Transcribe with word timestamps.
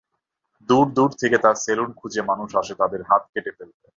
দূর 0.69 0.85
দূর 0.93 1.09
থেকে 1.21 1.37
তার 1.37 1.55
সেলুন 1.55 1.89
খুঁজে 1.93 2.21
মানুষ 2.21 2.49
আসে 2.55 2.73
তাদের 2.75 3.01
হাত 3.03 3.23
কেটে 3.33 3.51
ফেলতে। 3.57 3.87